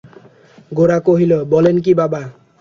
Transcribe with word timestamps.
গোরা 0.71 0.97
কহিল, 0.99 1.31
বলেন 1.45 1.75
কী 1.79 1.91
বাবা? 1.93 2.21